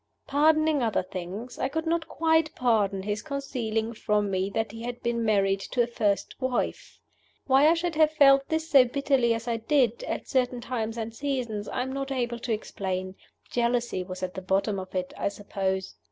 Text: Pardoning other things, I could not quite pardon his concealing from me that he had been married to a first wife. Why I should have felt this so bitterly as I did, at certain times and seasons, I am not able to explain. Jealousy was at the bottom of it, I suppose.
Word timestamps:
Pardoning 0.25 0.81
other 0.81 1.03
things, 1.03 1.59
I 1.59 1.67
could 1.67 1.85
not 1.85 2.07
quite 2.07 2.55
pardon 2.55 3.03
his 3.03 3.21
concealing 3.21 3.93
from 3.93 4.31
me 4.31 4.49
that 4.49 4.71
he 4.71 4.81
had 4.81 4.99
been 5.03 5.23
married 5.23 5.59
to 5.59 5.83
a 5.83 5.85
first 5.85 6.41
wife. 6.41 6.97
Why 7.45 7.67
I 7.67 7.75
should 7.75 7.93
have 7.93 8.09
felt 8.11 8.49
this 8.49 8.67
so 8.67 8.83
bitterly 8.83 9.35
as 9.35 9.47
I 9.47 9.57
did, 9.57 10.03
at 10.05 10.27
certain 10.27 10.59
times 10.59 10.97
and 10.97 11.13
seasons, 11.13 11.67
I 11.67 11.83
am 11.83 11.93
not 11.93 12.11
able 12.11 12.39
to 12.39 12.51
explain. 12.51 13.13
Jealousy 13.51 14.03
was 14.03 14.23
at 14.23 14.33
the 14.33 14.41
bottom 14.41 14.79
of 14.79 14.95
it, 14.95 15.13
I 15.15 15.27
suppose. 15.29 15.93